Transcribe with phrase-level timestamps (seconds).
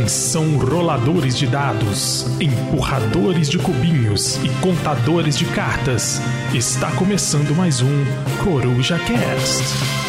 [0.00, 6.22] Atenção roladores de dados, empurradores de cubinhos e contadores de cartas.
[6.54, 8.04] Está começando mais um
[8.42, 10.00] Coruja Cast.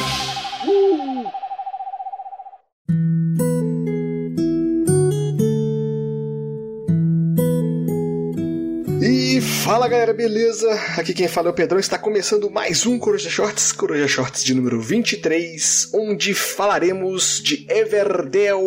[9.71, 10.69] Fala galera, beleza?
[10.97, 11.79] Aqui quem fala é o Pedrão.
[11.79, 18.62] Está começando mais um Coruja Shorts, Coruja Shorts de número 23, onde falaremos de Everdell.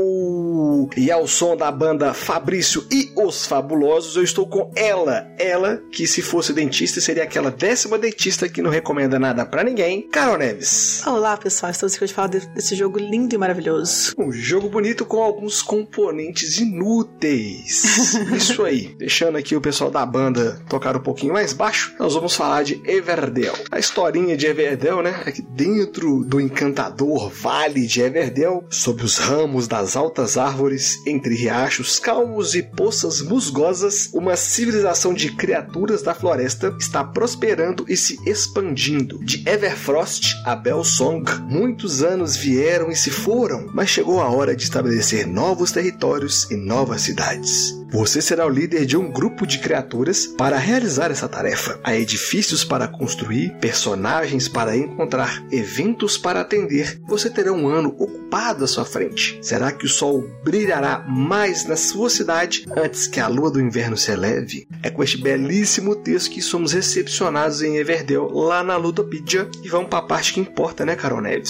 [0.96, 5.26] E ao som da banda Fabrício e os Fabulosos, eu estou com ela.
[5.38, 10.08] Ela, que se fosse dentista, seria aquela décima dentista que não recomenda nada para ninguém,
[10.08, 11.06] Carol Neves.
[11.06, 14.14] Olá pessoal, estamos aqui hoje falar desse jogo lindo e maravilhoso.
[14.18, 18.14] Um jogo bonito com alguns componentes inúteis.
[18.34, 18.94] Isso aí.
[18.98, 22.80] Deixando aqui o pessoal da banda tocar um pouquinho mais baixo, nós vamos falar de
[22.84, 23.54] Everdell.
[23.70, 29.18] A historinha de Everdell, né, é que dentro do encantador vale de Everdell, sob os
[29.18, 30.73] ramos das altas árvores,
[31.06, 37.96] entre riachos calmos e poças musgosas, uma civilização de criaturas da floresta está prosperando e
[37.96, 39.18] se expandindo.
[39.24, 44.64] De Everfrost a Belsong, muitos anos vieram e se foram, mas chegou a hora de
[44.64, 47.83] estabelecer novos territórios e novas cidades.
[47.94, 51.78] Você será o líder de um grupo de criaturas para realizar essa tarefa.
[51.84, 57.00] Há edifícios para construir, personagens para encontrar, eventos para atender.
[57.06, 59.38] Você terá um ano ocupado à sua frente.
[59.40, 63.96] Será que o sol brilhará mais na sua cidade antes que a lua do inverno
[63.96, 64.66] se eleve?
[64.82, 69.48] É com este belíssimo texto que somos recepcionados em Everdell, lá na Ludopedia.
[69.62, 71.48] E vamos para a parte que importa, né, Carol Neves?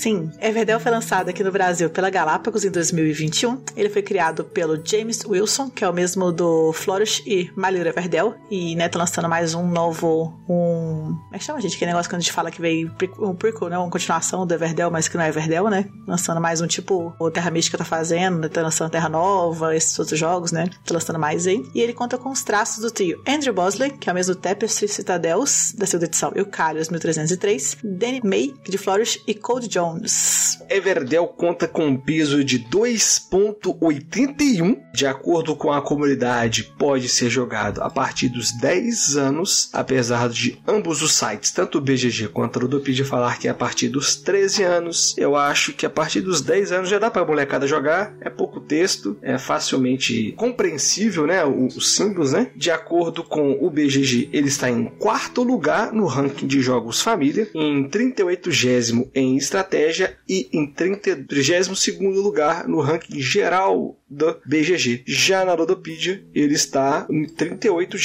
[0.00, 3.62] Sim, Everdell foi lançado aqui no Brasil pela Galápagos em 2021.
[3.74, 8.34] Ele foi criado pelo James Wilson, que é o mesmo do Flourish e Malira Verdel.
[8.50, 10.38] E, né, tô lançando mais um novo.
[10.48, 11.14] Um.
[11.14, 11.78] Como é que chama, gente?
[11.78, 13.78] Que negócio que a gente fala que veio um prequel, né?
[13.78, 15.88] Uma continuação do Everdell, mas que não é Everdell, né?
[16.06, 17.14] Lançando mais um tipo.
[17.18, 18.48] O Terra Mística tá fazendo, né?
[18.48, 20.68] Tá lançando Terra Nova, esses outros jogos, né?
[20.84, 21.64] Tô lançando mais aí.
[21.74, 24.88] E ele conta com os traços do trio Andrew Bosley, que é o mesmo Tapestry
[24.88, 30.58] Citadels, da segunda edição, e o Calios 1303, Danny May, de Flourish, e Code Jones.
[30.68, 37.82] Everdell conta com um peso de 2,81, de acordo com a comunidade, pode ser jogado
[37.82, 42.62] a partir dos 10 anos, apesar de ambos os sites, tanto o BGG quanto a
[42.62, 45.14] Ludopedia, falar que é a partir dos 13 anos.
[45.18, 48.30] Eu acho que a partir dos 10 anos já dá para a molecada jogar, é
[48.30, 51.44] pouco texto, é facilmente compreensível, né?
[51.44, 52.50] Os símbolos, né?
[52.54, 57.48] De acordo com o BGG, ele está em quarto lugar no ranking de jogos família,
[57.54, 58.50] em 38
[59.14, 65.04] em estratégia e em 32 segundo lugar no ranking geral do BGG.
[65.06, 67.96] Já na Ludopedia, ele está em 38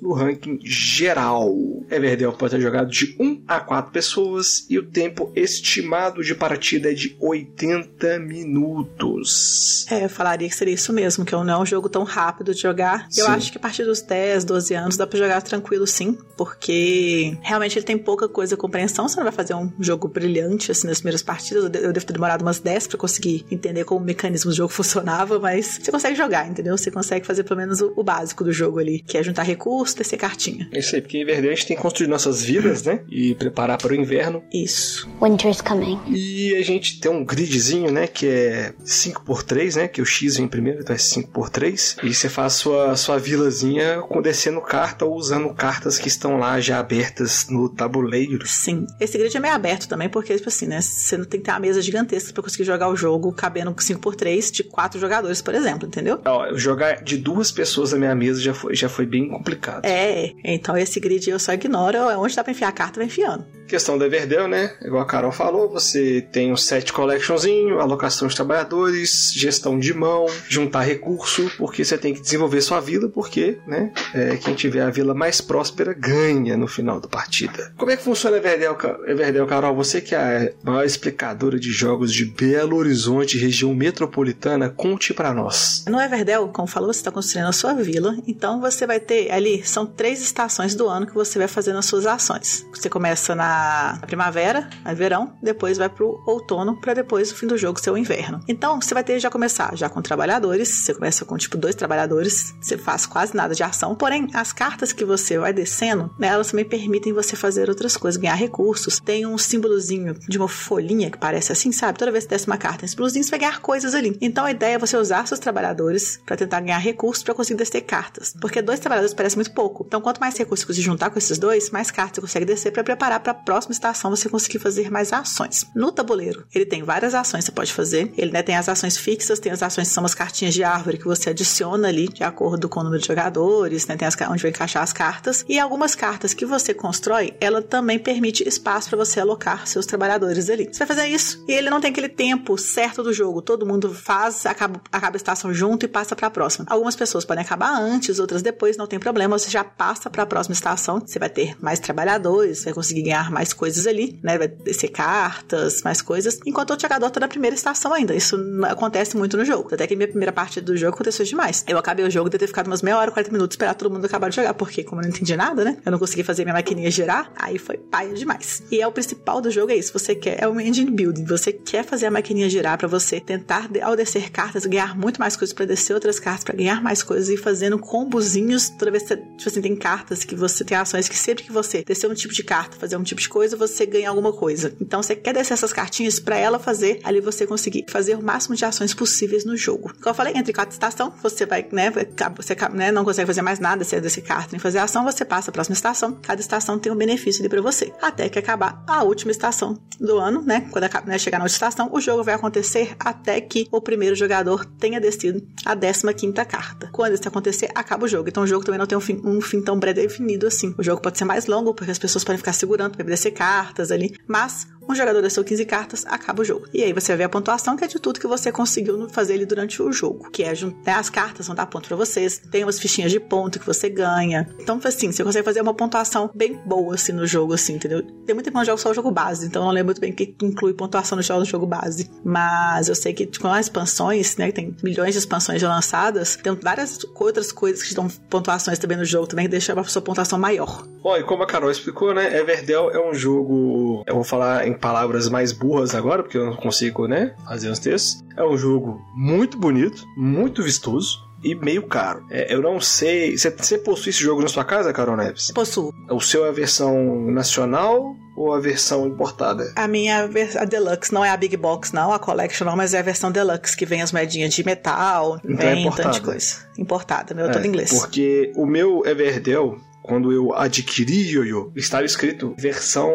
[0.00, 1.54] no ranking geral.
[1.90, 6.90] Everdell pode ser jogado de 1 a 4 pessoas e o tempo estimado de partida
[6.90, 9.86] é de 80 minutos.
[9.90, 12.60] É, eu falaria que seria isso mesmo, que não é um jogo tão rápido de
[12.60, 13.06] jogar.
[13.10, 13.22] Sim.
[13.22, 17.36] Eu acho que a partir dos 10, 12 anos dá para jogar tranquilo sim, porque
[17.42, 20.96] realmente ele tem pouca coisa compreensão, você não vai fazer um jogo brilhante assim nas
[20.96, 21.64] primeiras partidas.
[21.64, 25.38] Eu devo ter demorado umas 10 para conseguir entender como o mecanismo do jogo funcionava,
[25.38, 26.78] mas você consegue jogar, entendeu?
[26.78, 29.92] Você consegue fazer pelo menos o, o básico do jogo ali, que é juntar recursos,
[29.92, 30.66] tecer cartinha.
[30.72, 33.02] É isso aí, porque em verdade a gente tem que construir nossas vidas, né?
[33.10, 34.42] E preparar para o inverno.
[34.50, 35.06] Isso.
[35.22, 36.00] Winter's coming.
[36.08, 38.06] E a gente tem um gridzinho, né?
[38.06, 39.88] Que é 5x3, né?
[39.88, 41.98] Que o X vem primeiro, então é 5x3.
[42.02, 46.60] E você faz sua, sua vilazinha com descendo carta ou usando cartas que estão lá
[46.60, 48.46] já abertas no tabuleiro.
[48.46, 48.86] Sim.
[48.98, 50.80] Esse grid é meio aberto também, porque, tipo assim, né?
[50.80, 54.50] Você não tem que ter uma mesa gigantesca para conseguir jogar o jogo cabendo 5x3
[54.50, 56.20] de quatro jogadores, por exemplo, entendeu?
[56.24, 59.84] Ó, jogar de duas pessoas na minha mesa já foi, já foi bem complicado.
[59.84, 61.98] É, então esse grid eu só ignoro.
[62.18, 63.44] Onde dá pra enfiar a carta, vai enfiando.
[63.66, 64.72] Questão do Everdell, né?
[64.82, 70.26] Igual a Carol falou, você tem o set collectionzinho, alocação de trabalhadores, gestão de mão,
[70.48, 73.92] juntar recurso, porque você tem que desenvolver sua vila, porque, né?
[74.12, 76.19] É, quem tiver a vila mais próspera ganha
[76.56, 77.72] no final da partida.
[77.76, 78.76] Como é que funciona Everdell,
[79.06, 79.74] Everdell Carol?
[79.74, 85.32] Você que é a maior explicadora de jogos de Belo Horizonte, região metropolitana, conte para
[85.32, 85.84] nós.
[85.88, 89.66] No Everdell, como falou, você está construindo a sua vila, então você vai ter ali,
[89.66, 92.66] são três estações do ano que você vai fazer nas suas ações.
[92.74, 97.56] Você começa na primavera, no verão, depois vai pro outono, para depois, no fim do
[97.56, 98.40] jogo, ser o inverno.
[98.46, 102.54] Então, você vai ter já começar já com trabalhadores, você começa com tipo dois trabalhadores,
[102.60, 106.50] você faz quase nada de ação, porém, as cartas que você vai descendo, né, elas
[106.50, 109.00] também permitem você fazer outras coisas, ganhar recursos.
[109.00, 111.98] Tem um símbolozinho de uma folhinha que parece assim, sabe?
[111.98, 114.16] Toda vez que desce uma carta em símbolozinho, você vai ganhar coisas ali.
[114.20, 117.82] Então, a ideia é você usar seus trabalhadores para tentar ganhar recursos para conseguir descer
[117.82, 119.84] cartas, porque dois trabalhadores parece muito pouco.
[119.86, 122.84] Então, quanto mais recursos você juntar com esses dois, mais cartas você consegue descer para
[122.84, 125.64] preparar para a próxima estação você conseguir fazer mais ações.
[125.74, 128.12] No tabuleiro, ele tem várias ações que você pode fazer.
[128.16, 130.98] Ele né, tem as ações fixas, tem as ações que são as cartinhas de árvore
[130.98, 133.96] que você adiciona ali de acordo com o número de jogadores, né?
[133.96, 135.44] Tem as, onde vai encaixar as cartas.
[135.48, 140.48] E algumas cartas que você constrói, ela também permite espaço para você alocar seus trabalhadores
[140.50, 140.68] ali.
[140.70, 143.42] Você vai fazer isso e ele não tem aquele tempo certo do jogo.
[143.42, 146.66] Todo mundo faz, acaba, acaba a estação junto e passa para a próxima.
[146.68, 149.38] Algumas pessoas podem acabar antes, outras depois, não tem problema.
[149.38, 151.00] Você já passa para a próxima estação.
[151.00, 154.38] Você vai ter mais trabalhadores, vai conseguir ganhar mais coisas ali, né?
[154.38, 156.40] Vai descer cartas, mais coisas.
[156.46, 158.14] Enquanto o jogador tá na primeira estação ainda.
[158.14, 159.68] Isso acontece muito no jogo.
[159.72, 161.64] Até que minha primeira parte do jogo aconteceu demais.
[161.66, 164.04] Eu acabei o jogo de ter ficado umas meia hora, 40 minutos esperar todo mundo
[164.04, 165.76] acabar de jogar, porque como eu não entendi nada, né?
[165.84, 168.62] Eu não consegui fazer minha maquininha girar, aí foi paia demais.
[168.70, 169.92] E é o principal do jogo é isso.
[169.92, 171.24] Você quer, é um engine building.
[171.24, 175.36] Você quer fazer a maquininha girar para você tentar, ao descer cartas, ganhar muito mais
[175.36, 179.08] coisas para descer outras cartas, para ganhar mais coisas e fazendo combozinhos toda vez que
[179.08, 182.14] você, tipo assim, tem cartas que você tem ações que sempre que você descer um
[182.14, 184.74] tipo de carta, fazer um tipo de coisa, você ganha alguma coisa.
[184.80, 188.54] Então você quer descer essas cartinhas para ela fazer, ali você conseguir fazer o máximo
[188.54, 189.92] de ações possíveis no jogo.
[189.94, 191.90] Como eu falei, entre cada estação, você vai, né,
[192.36, 195.50] você né, não consegue fazer mais nada, se é carta nem fazer ação, você passa
[195.50, 196.18] a próxima estação.
[196.20, 197.92] Cada estação tem um benefício ali para você.
[198.00, 200.68] Até que acabar a última estação do ano, né?
[200.70, 204.64] Quando né, chegar na última estação, o jogo vai acontecer até que o primeiro jogador
[204.64, 206.88] tenha descido a 15 quinta carta.
[206.92, 208.28] Quando isso acontecer, acaba o jogo.
[208.28, 210.74] Então o jogo também não tem um fim, um fim tão pré-definido assim.
[210.78, 213.90] O jogo pode ser mais longo, porque as pessoas podem ficar segurando para descer cartas
[213.90, 214.14] ali.
[214.26, 216.66] Mas um jogador desceu 15 cartas, acaba o jogo.
[216.72, 219.46] E aí você vê a pontuação, que é de tudo que você conseguiu fazer ali
[219.46, 220.30] durante o jogo.
[220.30, 220.52] Que é
[220.84, 223.88] né, as cartas vão dar ponto para vocês, tem umas fichinhas de ponto que você
[223.88, 224.48] ganha.
[224.58, 228.02] Então, assim, você consegue fazer uma pontuação bem boa, assim, no jogo, assim, entendeu?
[228.02, 230.12] Tem muito tempo que jogo só o jogo base, então eu não lembro muito bem
[230.12, 232.10] o que inclui pontuação no jogo, no jogo base.
[232.24, 236.36] Mas eu sei que tipo, com as expansões, né, tem milhões de expansões já lançadas,
[236.36, 240.02] tem várias outras coisas que dão pontuações também no jogo, também que deixam a sua
[240.02, 240.86] pontuação maior.
[241.02, 244.74] Bom, e como a Carol explicou, né, Everdell é um jogo, eu vou falar em
[244.80, 248.22] palavras mais burras agora, porque eu não consigo, né, fazer os textos.
[248.36, 252.24] É um jogo muito bonito, muito vistoso, e meio caro.
[252.30, 253.36] É, eu não sei.
[253.36, 255.50] Você possui esse jogo na sua casa, Carol Neves?
[255.52, 255.92] Possuo.
[256.10, 259.72] O seu é a versão nacional ou a versão importada?
[259.76, 260.28] A minha
[260.58, 263.30] a Deluxe, não é a Big Box, não, a Collection não, mas é a versão
[263.30, 266.56] Deluxe, que vem as moedinhas de metal, então vem é um de coisa.
[266.78, 267.90] Importada, meu é, todo inglês.
[267.90, 273.12] Porque o meu Everdell, quando eu adquiri Yoyo, estava escrito versão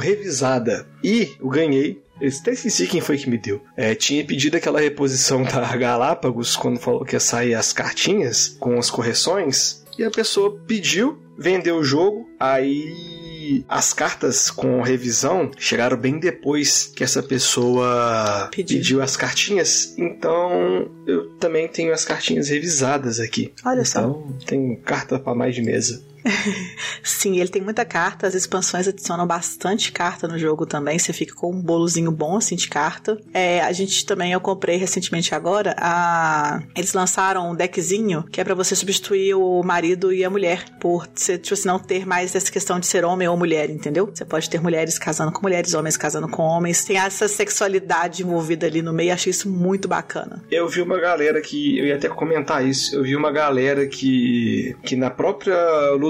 [0.00, 0.86] revisada.
[1.02, 3.62] E eu ganhei eu até esqueci quem foi que me deu.
[3.76, 8.78] É, tinha pedido aquela reposição da Galápagos quando falou que ia sair as cartinhas com
[8.78, 9.84] as correções.
[9.96, 16.92] E a pessoa pediu, vendeu o jogo, aí as cartas com revisão chegaram bem depois
[16.94, 19.94] que essa pessoa pediu, pediu as cartinhas.
[19.96, 23.52] Então eu também tenho as cartinhas revisadas aqui.
[23.64, 24.46] Olha então, só.
[24.46, 26.02] Tem carta para mais de mesa.
[27.02, 28.26] Sim, ele tem muita carta.
[28.26, 30.98] As expansões adicionam bastante carta no jogo também.
[30.98, 33.18] Você fica com um bolozinho bom assim de carta.
[33.32, 35.74] É, a gente também, eu comprei recentemente agora.
[35.78, 36.62] A...
[36.76, 40.64] Eles lançaram um deckzinho que é para você substituir o marido e a mulher.
[40.80, 44.10] Por você, tipo assim, não ter mais essa questão de ser homem ou mulher, entendeu?
[44.12, 46.84] Você pode ter mulheres casando com mulheres, homens casando com homens.
[46.84, 49.12] Tem essa sexualidade envolvida ali no meio.
[49.12, 50.42] Achei isso muito bacana.
[50.50, 51.78] Eu vi uma galera que.
[51.78, 52.94] Eu ia até comentar isso.
[52.94, 54.76] Eu vi uma galera que.
[54.82, 55.56] que na própria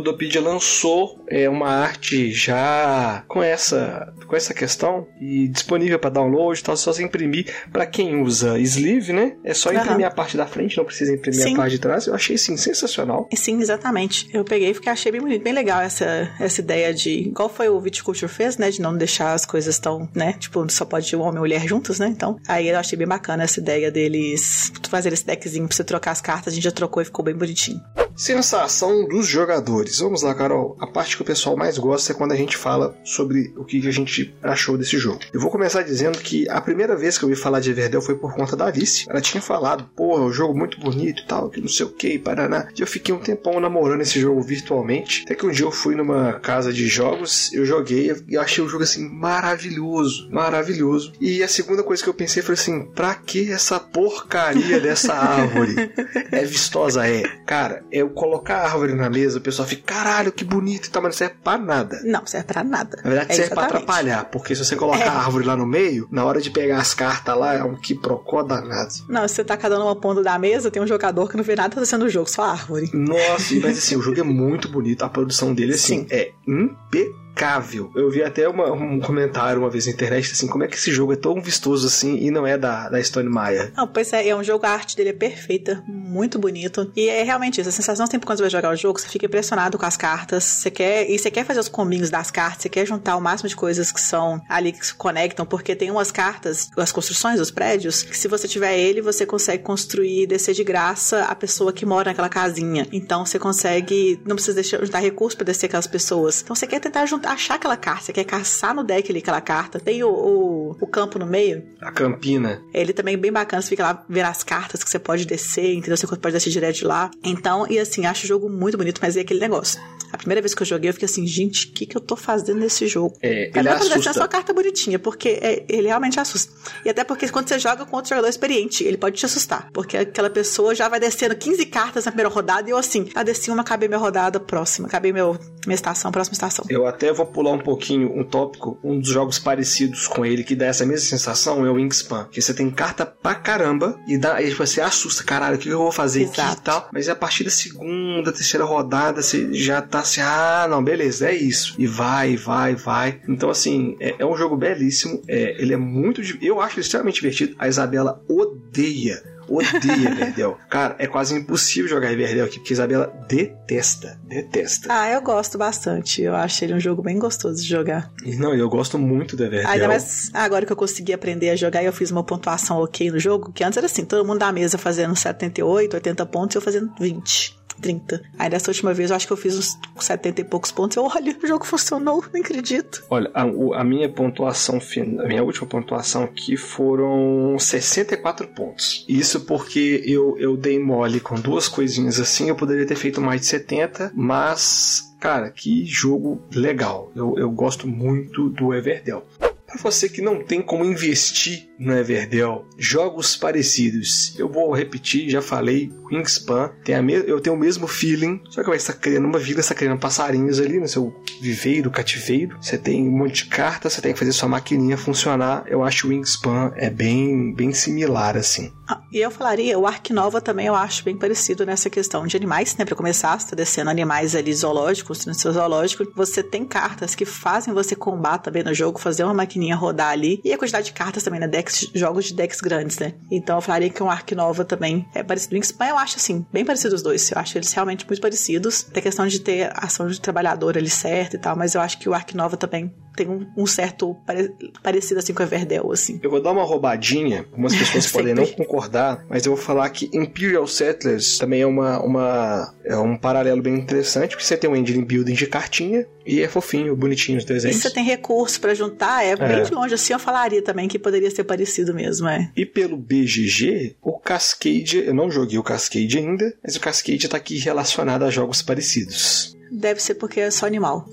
[0.09, 6.63] Ludopedia lançou é, uma arte já com essa, com essa questão e disponível para download,
[6.63, 7.53] tal, só se imprimir.
[7.73, 9.37] Para quem usa sleeve, né?
[9.45, 10.07] É só imprimir uhum.
[10.07, 11.55] a parte da frente, não precisa imprimir Sim.
[11.55, 12.07] a parte de trás.
[12.07, 13.29] Eu achei assim sensacional.
[13.35, 14.29] Sim, exatamente.
[14.33, 17.11] Eu peguei porque achei bem bonito, bem legal essa, essa ideia de.
[17.11, 18.71] Igual foi o Viticulture fez, né?
[18.71, 20.35] De não deixar as coisas tão, né?
[20.35, 22.09] Tipo, só pode um homem e mulher juntos, né?
[22.09, 26.13] Então, aí eu achei bem bacana essa ideia deles fazer esse deckzinho pra você trocar
[26.13, 26.53] as cartas.
[26.53, 27.81] A gente já trocou e ficou bem bonitinho.
[28.19, 30.01] Sensação dos jogadores.
[30.01, 30.77] Vamos lá, Carol.
[30.81, 33.87] A parte que o pessoal mais gosta é quando a gente fala sobre o que
[33.87, 35.21] a gente achou desse jogo.
[35.33, 38.17] Eu vou começar dizendo que a primeira vez que eu ouvi falar de Everdell foi
[38.17, 39.07] por conta da Alice.
[39.09, 42.19] Ela tinha falado, porra, o jogo muito bonito e tal, que não sei o que,
[42.19, 42.67] Paraná.
[42.77, 45.23] E eu fiquei um tempão namorando esse jogo virtualmente.
[45.25, 48.69] Até que um dia eu fui numa casa de jogos, eu joguei e achei o
[48.69, 51.13] jogo assim maravilhoso, maravilhoso.
[51.21, 55.93] E a segunda coisa que eu pensei foi assim: pra que essa porcaria dessa árvore?
[56.33, 57.09] é vistosa?
[57.09, 57.23] É.
[57.47, 60.91] Cara, é eu colocar a árvore na mesa, o pessoal fica, caralho, que bonito e
[60.91, 62.01] tal, mas não serve pra nada.
[62.05, 62.99] Não, serve pra nada.
[63.05, 63.71] Na verdade, é serve exatamente.
[63.71, 65.09] pra atrapalhar, porque se você colocar é.
[65.09, 67.95] a árvore lá no meio, na hora de pegar as cartas lá, é um que
[67.95, 68.95] procó danado.
[69.09, 71.55] Não, se você tá cada uma ponta da mesa, tem um jogador que não vê
[71.55, 72.91] nada fazendo o jogo, só árvore.
[72.93, 76.07] Nossa, mas assim, o jogo é muito bonito, a produção dele, assim, Sim.
[76.11, 77.91] é impecável impecável.
[77.95, 80.91] Eu vi até uma, um comentário uma vez na internet assim, como é que esse
[80.91, 83.73] jogo é tão vistoso assim e não é da, da Stone Maia?
[83.77, 86.91] Não, pois é, é um jogo, a arte dele é perfeita, muito bonito.
[86.97, 89.27] E é realmente isso, a sensação sempre quando você vai jogar o jogo, você fica
[89.27, 92.69] impressionado com as cartas, você quer, e você quer fazer os combinhos das cartas, você
[92.69, 96.11] quer juntar o máximo de coisas que são ali que se conectam, porque tem umas
[96.11, 100.55] cartas, as construções dos prédios, que se você tiver ele, você consegue construir e descer
[100.55, 102.87] de graça a pessoa que mora naquela casinha.
[102.93, 106.43] Então você consegue, não precisa deixar, juntar recursos para descer aquelas pessoas.
[106.43, 109.41] Então você quer tentar juntar, achar aquela carta, você quer caçar no deck ali aquela
[109.41, 109.79] carta.
[109.81, 111.63] Tem o, o, o campo no meio.
[111.81, 112.63] A campina.
[112.73, 115.75] Ele também é bem bacana, você fica lá vendo as cartas que você pode descer,
[115.75, 115.97] entendeu?
[115.97, 117.11] Você pode descer direto de lá.
[117.23, 119.81] Então, e assim, acho o jogo muito bonito, mas é aquele negócio.
[120.11, 122.17] A primeira vez que eu joguei, eu fiquei assim, gente, o que, que eu tô
[122.17, 123.15] fazendo nesse jogo?
[123.21, 124.13] É, ele pra descer a assusta.
[124.15, 124.99] sua carta bonitinha?
[124.99, 126.53] Porque é- ele realmente assusta.
[126.85, 129.69] E até porque quando você joga com outro jogador experiente, ele pode te assustar.
[129.73, 133.23] Porque aquela pessoa já vai descendo 15 cartas na primeira rodada e eu assim, ah,
[133.23, 136.65] desci uma, acabei minha rodada próxima, acabei meu, minha estação, próxima estação.
[136.69, 140.57] Eu até vou pular um pouquinho um tópico, um dos jogos parecidos com ele que
[140.57, 144.41] dá essa mesma sensação é o Wingspan, que você tem carta pra caramba e dá,
[144.43, 146.61] e você assusta, caralho, o que eu vou fazer aqui Exato.
[146.61, 146.89] e tal.
[146.93, 151.35] Mas a partir da segunda, terceira rodada, você já tá assim, ah, não, beleza, é
[151.35, 151.75] isso.
[151.79, 153.21] E vai, vai, vai.
[153.29, 157.17] Então, assim, é, é um jogo belíssimo, é, ele é muito, eu acho ele extremamente
[157.17, 157.55] divertido.
[157.59, 160.57] A Isabela odeia Odeia Everdell.
[160.69, 164.19] Cara, é quase impossível jogar Everdell aqui, porque a Isabela detesta.
[164.25, 164.89] Detesta.
[164.91, 166.23] Ah, eu gosto bastante.
[166.23, 168.11] Eu acho ele um jogo bem gostoso de jogar.
[168.39, 169.71] Não, eu gosto muito do Everdell.
[169.71, 173.11] Ainda mais agora que eu consegui aprender a jogar e eu fiz uma pontuação ok
[173.11, 176.59] no jogo, que antes era assim, todo mundo da mesa fazendo 78, 80 pontos e
[176.59, 177.58] eu fazendo 20.
[177.81, 178.23] 30.
[178.39, 180.97] Aí dessa última vez eu acho que eu fiz uns 70 e poucos pontos.
[180.97, 183.05] Eu, olha, o jogo funcionou, não acredito.
[183.11, 189.05] Olha, a, a minha pontuação final, a minha última pontuação aqui foram 64 pontos.
[189.09, 193.41] Isso porque eu, eu dei mole com duas coisinhas assim, eu poderia ter feito mais
[193.41, 197.13] de 70, mas, cara, que jogo legal.
[197.15, 199.25] Eu, eu gosto muito do Everdell.
[199.39, 204.35] Para você que não tem como investir no Everdell, jogos parecidos.
[204.39, 208.69] Eu vou repetir, já falei, Wingspan, tem a eu tenho o mesmo feeling, só que
[208.69, 212.57] vai estar criando uma vila, está criando passarinhos ali no seu viveiro, cativeiro.
[212.61, 215.65] Você tem um monte de cartas, você tem que fazer sua maquininha funcionar.
[215.67, 218.73] Eu acho o Wingspan é bem, bem similar assim.
[218.89, 222.37] Ah, e eu falaria, o Ark Nova também eu acho bem parecido nessa questão de
[222.37, 222.85] animais, né?
[222.85, 226.07] Pra começar, você tá descendo animais ali zoológicos, no seu zoológico.
[226.17, 230.41] Você tem cartas que fazem você combater também no jogo, fazer uma maquininha rodar ali.
[230.43, 231.47] E a quantidade de cartas também, né?
[231.69, 233.15] Decks, jogos de decks grandes, né?
[233.31, 235.55] Então eu falaria que um Ark Nova também é parecido.
[235.55, 237.31] O Wingspan eu acho assim, bem parecido os dois.
[237.31, 238.83] Eu acho eles realmente muito parecidos.
[238.83, 242.09] Tem questão de ter ação de trabalhador ali certo e tal, mas eu acho que
[242.09, 246.19] o Ark Nova também tem um, um certo pare- parecido assim com Everdell, assim.
[246.23, 250.09] Eu vou dar uma roubadinha, algumas pessoas podem não concordar, mas eu vou falar que
[250.13, 254.77] Imperial Settlers também é uma, uma é um paralelo bem interessante, porque você tem um
[254.77, 257.77] engine building de cartinha e é fofinho, bonitinho os E desenhos.
[257.77, 259.37] se você tem recurso pra juntar, é, É.
[259.37, 259.95] bem de longe.
[259.95, 262.51] Assim eu falaria também que poderia ser parecido mesmo, é.
[262.57, 267.37] E pelo BGG, o Cascade, eu não joguei o Cascade ainda, mas o Cascade tá
[267.37, 269.57] aqui relacionado a jogos parecidos.
[269.79, 271.09] Deve ser porque é só animal.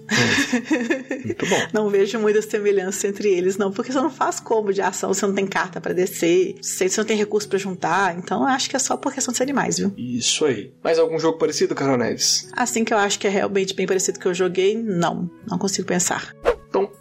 [1.24, 1.55] Muito bom.
[1.72, 3.72] Não vejo muita semelhança entre eles, não.
[3.72, 7.05] Porque você não faz combo de ação, você não tem carta pra descer, você não
[7.05, 8.17] tem recurso pra juntar.
[8.17, 9.93] Então acho que é só por questão de animais, viu?
[9.98, 10.74] Isso aí.
[10.84, 12.48] Mais algum jogo parecido, Carol Neves?
[12.53, 15.29] Assim que eu acho que é realmente bem parecido que eu joguei, não.
[15.48, 16.34] Não consigo pensar.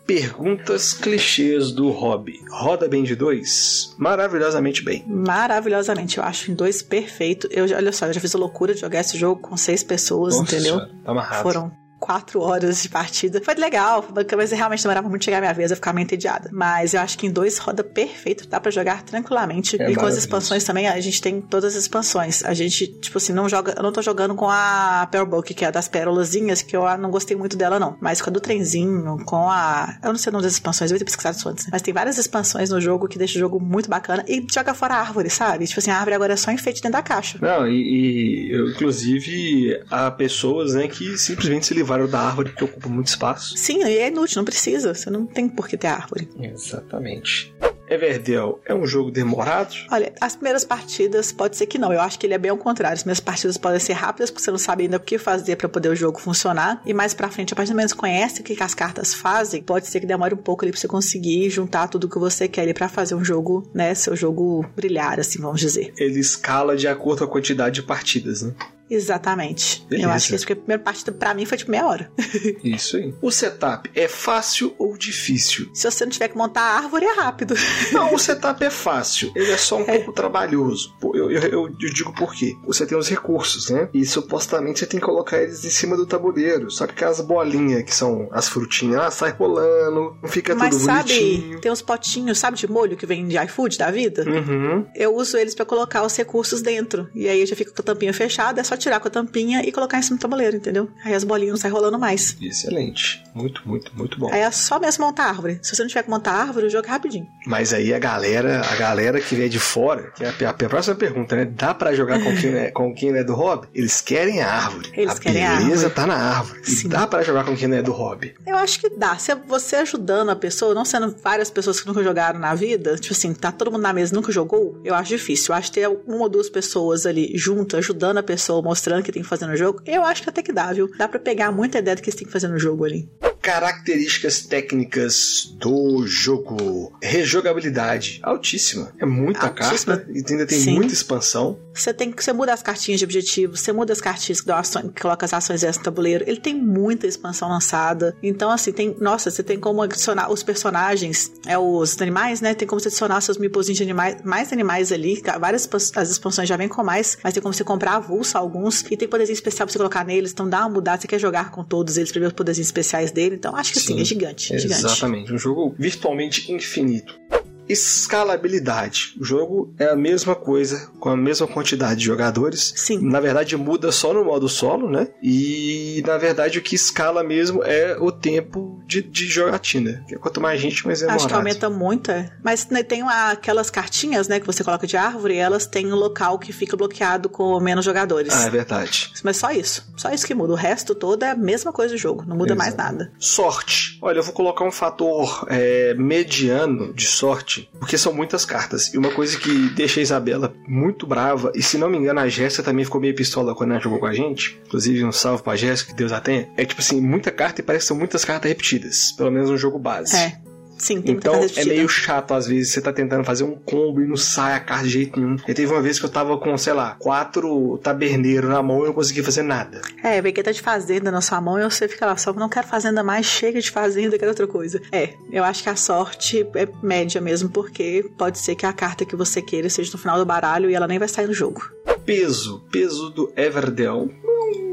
[0.07, 2.41] Perguntas clichês do hobby.
[2.51, 3.95] Roda bem de dois?
[3.97, 5.05] Maravilhosamente bem.
[5.07, 7.49] Maravilhosamente, eu acho em dois perfeito.
[7.51, 10.37] Eu, olha só, eu já fiz a loucura de jogar esse jogo com seis pessoas,
[10.37, 10.81] Nossa entendeu?
[11.03, 11.43] Tá amarrado.
[11.43, 13.41] Foram quatro horas de partida.
[13.43, 14.05] Foi legal,
[14.37, 16.51] mas realmente demorava muito chegar a minha vez, eu ficava meio entediada.
[16.53, 19.81] Mas eu acho que em dois roda perfeito, dá pra jogar tranquilamente.
[19.81, 22.45] É e com as expansões também, a gente tem todas as expansões.
[22.45, 23.73] A gente, tipo assim, não joga.
[23.75, 26.85] Eu não tô jogando com a Pearl Book, que é a das pérolazinhas, que eu
[26.99, 27.97] não gostei muito dela, não.
[28.03, 29.97] Mas com a do trenzinho, com a.
[30.03, 31.65] Eu não sei o nome das expansões, eu ia ter pesquisado isso antes.
[31.65, 31.71] né?
[31.73, 34.95] Mas tem várias expansões no jogo que deixam o jogo muito bacana e joga fora
[34.97, 35.67] a árvore, sabe?
[35.67, 37.39] Tipo assim, a árvore agora é só enfeite dentro da caixa.
[37.41, 42.89] Não, e, e inclusive há pessoas né, que simplesmente se livraram da árvore porque ocupa
[42.89, 43.57] muito espaço.
[43.57, 44.95] Sim, e é inútil, não precisa.
[44.95, 46.29] Você não tem por que ter árvore.
[46.39, 47.55] Exatamente.
[47.89, 49.75] Everdell é um jogo demorado?
[49.91, 51.93] Olha, as primeiras partidas pode ser que não.
[51.93, 52.95] Eu acho que ele é bem ao contrário.
[52.95, 55.69] As primeiras partidas podem ser rápidas porque você não sabe ainda o que fazer pra
[55.69, 56.81] poder o jogo funcionar.
[56.87, 59.13] E mais pra frente, a partir do que você conhece o que que as cartas
[59.13, 62.49] fazem, pode ser que demore um pouco ali pra você conseguir juntar tudo que você
[62.49, 65.93] quer ali pra fazer um jogo, né, seu jogo brilhar, assim, vamos dizer.
[65.99, 68.55] Ele escala de acordo com a quantidade de partidas, né?
[68.91, 69.85] Exatamente.
[69.89, 70.07] Beleza.
[70.09, 72.11] Eu acho que a primeira parte pra mim foi tipo meia hora.
[72.65, 73.15] Isso aí.
[73.23, 75.71] O setup é fácil ou difícil?
[75.75, 77.55] Se você não tiver que montar a árvore, é rápido.
[77.93, 79.33] Não, o setup é fácil.
[79.37, 80.95] Ele é só um pouco trabalhoso.
[81.15, 82.55] Eu, eu, eu- digo por quê.
[82.67, 83.89] Você tem os recursos, né?
[83.95, 86.71] E supostamente você tem que colocar eles em cima do tabuleiro.
[86.71, 90.85] Só que aquelas bolinhas que são as frutinhas, ah, sai rolando, não fica Mas tudo
[90.85, 91.61] sabe, bonitinho.
[91.61, 94.25] tem uns potinhos, sabe, de molho que vem de iFood da vida?
[94.29, 94.87] Uhum.
[94.95, 97.09] Eu uso eles pra colocar os recursos dentro.
[97.15, 99.73] E aí já fica com a tampinha fechada, é só tirar com a tampinha e
[99.73, 100.89] colocar em cima do tabuleiro, entendeu?
[101.05, 102.37] Aí as bolinhas não saem rolando mais.
[102.41, 103.23] Excelente.
[103.35, 104.33] Muito, muito, muito bom.
[104.33, 105.59] Aí é só mesmo montar a árvore.
[105.63, 107.27] Se você não tiver que montar a árvore, o jogo é rapidinho.
[107.47, 110.95] Mas aí a galera, a galera que vem de fora, que é a, a próxima
[110.95, 111.45] pergunta, né?
[111.45, 113.67] Dá pra jogar com quem, é, com quem não é do hobby?
[113.75, 114.91] Eles querem a árvore.
[114.95, 115.95] Eles a querem a beleza árvore.
[115.95, 116.61] tá na árvore.
[116.67, 118.35] E dá pra jogar com quem não é do hobby.
[118.47, 119.17] Eu acho que dá.
[119.19, 123.15] Se você ajudando a pessoa, não sendo várias pessoas que nunca jogaram na vida, tipo
[123.15, 125.53] assim, tá todo mundo na mesa e nunca jogou, eu acho difícil.
[125.53, 129.13] Eu acho ter uma ou duas pessoas ali junto, ajudando a pessoa, mostrando o que
[129.13, 130.91] tem que fazer no jogo, eu acho que até que dá, viu?
[130.97, 133.09] Dá pra pegar muita ideia do que você tem que fazer no jogo ali.
[133.45, 136.97] Características técnicas do jogo.
[137.03, 138.91] Rejogabilidade altíssima.
[138.99, 139.99] É muita Altíssima.
[139.99, 140.75] carta e ainda tem Sim.
[140.77, 141.59] muita expansão.
[141.75, 144.57] Você tem que você muda as cartinhas de objetivo, você muda as cartinhas que, dão
[144.57, 146.25] ações, que coloca as ações extras no tabuleiro.
[146.27, 148.17] Ele tem muita expansão lançada.
[148.23, 148.97] Então, assim, tem.
[148.99, 152.55] Nossa, você tem como adicionar os personagens, é os animais, né?
[152.55, 155.23] Tem como você adicionar seus mipozinhos de animais, mais animais ali.
[155.39, 158.85] Várias as expansões já vêm com mais, mas tem como você comprar avulso alguns.
[158.91, 160.33] E tem poderzinho especial pra você colocar neles.
[160.33, 161.03] Então dá uma mudada.
[161.03, 163.34] Você quer jogar com todos eles pra ver os poderzinhos especiais dele.
[163.35, 164.01] Então acho que sim, Sim.
[164.01, 164.55] é gigante.
[164.55, 164.85] é gigante.
[164.85, 165.33] Exatamente.
[165.33, 167.19] Um jogo virtualmente infinito.
[167.69, 169.15] Escalabilidade.
[169.21, 172.73] O jogo é a mesma coisa, com a mesma quantidade de jogadores.
[172.77, 173.01] Sim.
[173.01, 175.09] Na verdade, muda só no modo solo, né?
[175.23, 180.05] E na verdade, o que escala mesmo é o tempo de, de jogatina.
[180.09, 181.19] Que Quanto mais gente, mais demorado.
[181.19, 182.31] Acho que aumenta muito, é.
[182.43, 186.39] Mas né, tem aquelas cartinhas, né, que você coloca de árvore, elas têm um local
[186.39, 188.35] que fica bloqueado com menos jogadores.
[188.35, 189.13] Ah, é verdade.
[189.23, 189.93] Mas só isso.
[189.97, 190.53] Só isso que muda.
[190.53, 192.25] O resto todo é a mesma coisa do jogo.
[192.27, 192.93] Não muda mais Exato.
[192.93, 193.13] nada.
[193.19, 193.99] Sorte.
[194.01, 198.93] Olha, eu vou colocar um fator é, mediano de sorte, porque são muitas cartas.
[198.93, 202.29] E uma coisa que deixa a Isabela muito brava, e se não me engano, a
[202.29, 204.61] Jéssica também ficou meio pistola quando ela jogou com a gente.
[204.67, 206.49] Inclusive, um salve pra Jéssica, que Deus a tenha.
[206.57, 209.13] É tipo assim, muita carta e parece que são muitas cartas repetidas.
[209.13, 210.17] Pelo menos no jogo base.
[210.17, 210.39] É.
[210.79, 214.07] Sim, tem Então é meio chato às vezes você tá tentando fazer um combo e
[214.07, 215.37] não sai a carta de jeito nenhum.
[215.47, 218.81] E teve uma vez que eu tava com, sei lá, quatro taberneiros na mão e
[218.83, 219.81] eu não consegui fazer nada.
[220.03, 222.49] É, vem que tá de fazenda na sua mão e você fica lá, só não
[222.49, 224.81] quero fazenda mais, chega de fazenda, quero outra coisa.
[224.93, 229.05] É, eu acho que a sorte é média mesmo, porque pode ser que a carta
[229.05, 231.63] que você queira seja no final do baralho e ela nem vai sair no jogo.
[232.05, 232.65] Peso.
[232.71, 234.11] Peso do Everdell.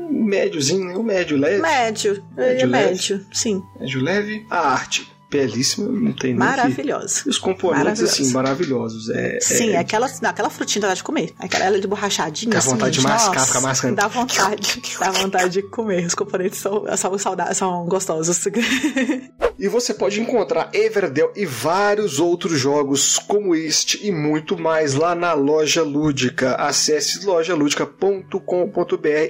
[0.09, 0.97] Um médiozinho, né?
[0.97, 1.61] Um médio leve.
[1.61, 3.61] Médio, Médio é médio, sim.
[3.79, 4.45] Médio leve.
[4.49, 5.10] A arte.
[5.31, 6.39] Belíssima, não tem que...
[6.39, 7.23] Maravilhosa.
[7.25, 9.09] E os componentes, assim, maravilhosos.
[9.09, 9.77] É, Sim, é...
[9.77, 11.33] aquela, aquela frutinha dá de comer.
[11.39, 12.51] Aquela ela de borrachadinha.
[12.51, 13.95] Dá assim, vontade de mascar, nossa, ficar mascando.
[13.95, 14.81] Dá vontade.
[14.99, 16.05] dá vontade de comer.
[16.05, 18.41] Os componentes são, são, saudáveis, são gostosos.
[19.57, 25.13] E você pode encontrar Everdell e vários outros jogos como este e muito mais lá
[25.13, 26.55] na Loja Lúdica.
[26.55, 28.27] Acesse lojaludica.com.br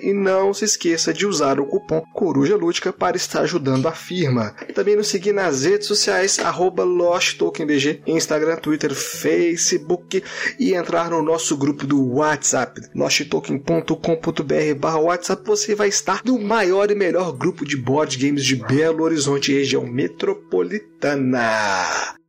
[0.02, 4.56] e não se esqueça de usar o cupom Coruja Lúdica para estar ajudando a firma.
[4.72, 10.24] E também nos seguir nas redes sociais, arroba LostTokenBG, Instagram, Twitter, Facebook
[10.58, 16.90] e entrar no nosso grupo do WhatsApp, losttoken.com.br barra WhatsApp, você vai estar no maior
[16.90, 22.21] e melhor grupo de board games de Belo Horizonte, região metropolitana.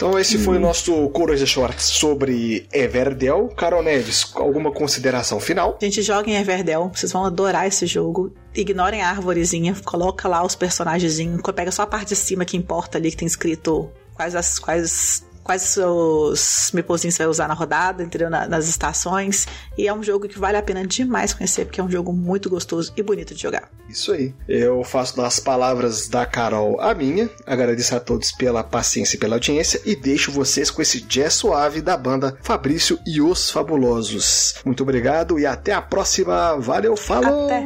[0.00, 3.48] Então esse foi o nosso Coruja Shorts sobre Everdell.
[3.48, 5.76] Carol Neves, alguma consideração final?
[5.78, 6.90] Gente, joguem Everdell.
[6.94, 8.32] Vocês vão adorar esse jogo.
[8.54, 9.76] Ignorem a arvorezinha.
[9.84, 11.42] Coloca lá os personagenzinhos.
[11.54, 14.58] Pega só a parte de cima que importa ali, que tem escrito quais as...
[14.58, 18.30] Quais quais os meeplezinhos você vai usar na rodada, entendeu?
[18.30, 19.46] Na- nas estações.
[19.76, 22.48] E é um jogo que vale a pena demais conhecer, porque é um jogo muito
[22.50, 23.68] gostoso e bonito de jogar.
[23.88, 24.34] Isso aí.
[24.48, 27.28] Eu faço das palavras da Carol a minha.
[27.46, 31.80] Agradeço a todos pela paciência e pela audiência e deixo vocês com esse jazz suave
[31.80, 34.54] da banda Fabrício e os Fabulosos.
[34.64, 36.56] Muito obrigado e até a próxima.
[36.58, 37.46] Valeu, falou!
[37.46, 37.64] Até!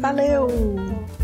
[0.00, 1.23] Valeu!